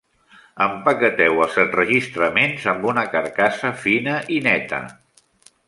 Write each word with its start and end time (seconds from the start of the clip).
Empaqueteu 0.65 1.41
els 1.45 1.57
enregistraments 1.63 2.65
amb 2.73 2.89
una 2.93 3.05
carcassa 3.13 3.73
fina 3.85 4.17
i 4.39 4.41
neta. 4.51 4.81